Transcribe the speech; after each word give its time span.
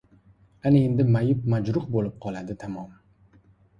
Ana 0.69 0.79
endi 0.85 1.05
mayib-majruh 1.17 1.85
bo‘lib 1.97 2.17
qoladi, 2.27 2.57
tamom! 2.65 2.89